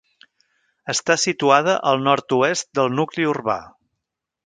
[0.93, 3.63] Està situada al nord-oest del nucli urbà.